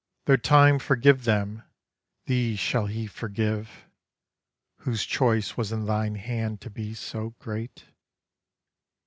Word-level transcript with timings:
Though 0.25 0.35
time 0.35 0.79
forgive 0.79 1.25
them, 1.25 1.61
thee 2.25 2.55
shall 2.55 2.87
he 2.87 3.05
forgive, 3.05 3.85
Whose 4.77 5.05
choice 5.05 5.55
was 5.57 5.71
in 5.71 5.85
thine 5.85 6.15
hand 6.15 6.59
to 6.61 6.71
be 6.71 6.95
so 6.95 7.35
great? 7.37 7.85